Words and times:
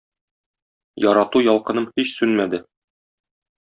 Ярату 1.09 1.43
ялкыным 1.53 1.89
һич 1.95 2.17
сүнмәде 2.19 2.65